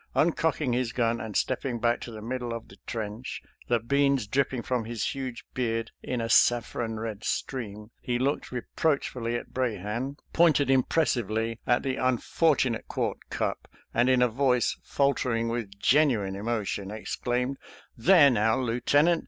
Uncock 0.15 0.59
ing 0.59 0.73
his 0.73 0.93
gun 0.93 1.21
and 1.21 1.37
stepping 1.37 1.79
back 1.79 2.01
to 2.01 2.09
the 2.09 2.23
middle 2.23 2.53
of 2.55 2.69
the 2.69 2.77
trench, 2.87 3.43
the 3.67 3.77
beans 3.79 4.25
dripping 4.25 4.63
from 4.63 4.85
his 4.85 5.11
huge 5.13 5.45
beard 5.53 5.91
in 6.01 6.19
a 6.19 6.27
saffron 6.27 6.99
red 6.99 7.23
stream, 7.23 7.91
he 8.01 8.17
looked 8.17 8.51
reproach 8.51 9.09
fully 9.09 9.35
at 9.35 9.53
Brahan, 9.53 10.17
pointed 10.33 10.71
impressively 10.71 11.59
at 11.67 11.83
the 11.83 11.99
un 11.99 12.17
fortunate 12.17 12.87
quart 12.87 13.19
cup, 13.29 13.67
and 13.93 14.09
in 14.09 14.23
a 14.23 14.27
voice 14.27 14.75
faltering 14.81 15.49
with 15.49 15.77
genuine 15.77 16.35
emotion 16.35 16.89
exclaimed," 16.89 17.57
There 18.09 18.31
now, 18.31 18.57
Lieutenant! 18.59 19.19